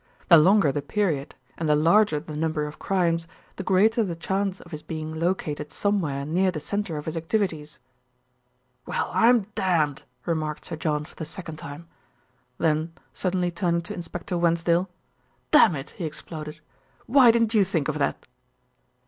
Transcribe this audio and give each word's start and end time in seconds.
The 0.29 0.37
longer 0.39 0.71
the 0.71 0.81
period 0.81 1.35
and 1.59 1.69
the 1.69 1.75
larger 1.75 2.19
the 2.19 2.35
number 2.35 2.65
of 2.65 2.79
comes, 2.79 3.27
the 3.57 3.61
greater 3.63 4.03
the 4.03 4.15
chance 4.15 4.59
of 4.59 4.71
his 4.71 4.81
being 4.81 5.13
located 5.13 5.71
somewhere 5.71 6.25
near 6.25 6.49
the 6.49 6.59
centre 6.59 6.97
of 6.97 7.05
his 7.05 7.15
activities." 7.15 7.77
"Well, 8.87 9.11
I'm 9.13 9.41
damned!" 9.53 10.05
remarked 10.25 10.65
Sir 10.65 10.75
John 10.75 11.05
for 11.05 11.13
the 11.13 11.23
second 11.23 11.57
time. 11.57 11.87
Then 12.57 12.93
suddenly 13.13 13.51
turning 13.51 13.81
to 13.83 13.93
Inspector 13.93 14.35
Wensdale, 14.35 14.89
"Dammit!" 15.51 15.91
he 15.91 16.03
exploded, 16.05 16.61
"why 17.05 17.29
didn't 17.29 17.53
you 17.53 17.63
think 17.63 17.87
of 17.87 17.99
that?" 17.99 18.25